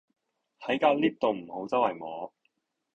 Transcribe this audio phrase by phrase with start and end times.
[0.61, 2.33] 喺架 𨋢 度唔好週圍摸